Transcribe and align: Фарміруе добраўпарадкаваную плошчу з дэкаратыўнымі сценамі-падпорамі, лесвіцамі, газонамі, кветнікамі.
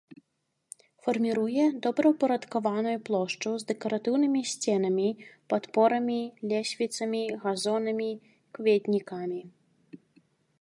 Фарміруе 1.07 1.65
добраўпарадкаваную 1.85 2.95
плошчу 3.09 3.51
з 3.63 3.67
дэкаратыўнымі 3.73 4.41
сценамі-падпорамі, 4.53 6.17
лесвіцамі, 6.53 7.23
газонамі, 7.45 8.09
кветнікамі. 8.59 9.41